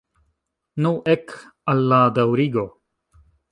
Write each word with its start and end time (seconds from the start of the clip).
Nu, 0.85 0.91
ek 1.13 1.35
al 1.73 1.85
la 1.93 2.01
daŭrigo! 2.17 2.67